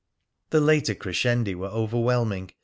The 0.49 0.59
later 0.59 0.95
crescendi 0.95 1.53
were 1.53 1.67
overwhelming. 1.67 2.49